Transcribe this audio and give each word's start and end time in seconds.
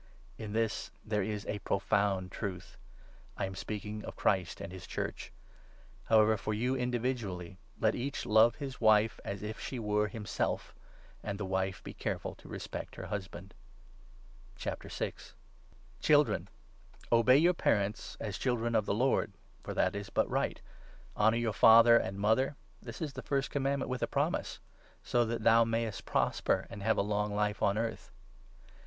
In 0.39 0.53
this 0.53 0.89
there 1.05 1.21
is 1.21 1.45
a 1.45 1.59
profound 1.59 2.31
truth— 2.31 2.75
I 3.37 3.45
am 3.45 3.53
speaking 3.53 4.03
of 4.03 4.15
Christ 4.15 4.57
32 4.57 4.63
and 4.63 4.73
his 4.73 4.87
Church. 4.87 5.31
However, 6.05 6.37
for 6.37 6.55
you 6.55 6.75
individually, 6.75 7.59
let 7.79 7.93
each 7.93 8.25
love 8.25 8.53
33 8.53 8.65
his 8.65 8.81
wife 8.81 9.19
as 9.23 9.43
if 9.43 9.59
she 9.59 9.77
were 9.77 10.07
himself; 10.07 10.73
and 11.21 11.37
the 11.37 11.45
wife 11.45 11.83
be 11.83 11.93
careful 11.93 12.33
to 12.33 12.47
respect 12.49 12.95
her 12.95 13.05
husband. 13.13 13.53
Children, 15.99 16.47
obey 17.11 17.37
your 17.37 17.53
parents, 17.53 18.17
as 18.19 18.39
children 18.39 18.73
of 18.73 18.87
the 18.87 18.95
Lord; 18.95 19.33
for 19.61 19.69
i 19.69 19.73
Q 19.75 19.75
that 19.75 19.95
is 19.95 20.09
but 20.09 20.27
right.' 20.31 20.59
Honour 21.15 21.41
thy 21.43 21.51
father 21.51 21.95
and 21.97 22.17
mother 22.17 22.55
'—this 22.81 23.01
is 23.03 23.13
the 23.13 23.21
2 23.21 23.27
first 23.27 23.51
Commandment 23.51 23.87
with 23.87 24.01
a 24.01 24.07
promise— 24.07 24.59
'so 25.03 25.25
that 25.25 25.43
thou 25.43 25.63
mayest 25.63 26.05
3 26.05 26.11
prosper 26.11 26.65
and 26.71 26.81
have 26.81 26.97
a 26.97 27.03
long 27.03 27.35
life 27.35 27.61
on 27.61 27.77
earth.' 27.77 28.09